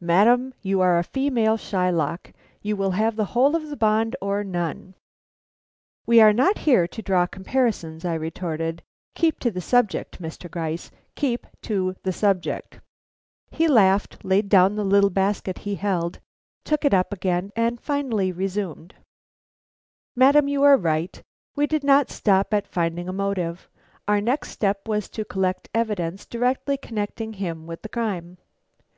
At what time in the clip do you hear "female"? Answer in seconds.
1.04-1.58